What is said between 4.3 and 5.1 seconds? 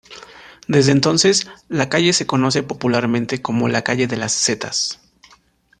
Setas.